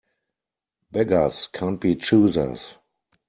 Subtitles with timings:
[0.89, 2.79] Beggars can't be choosers.